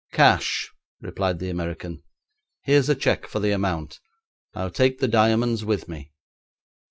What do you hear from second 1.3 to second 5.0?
the American; 'here's a cheque for the amount. I'll take